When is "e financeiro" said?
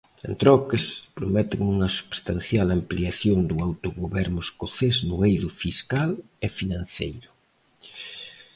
6.45-7.29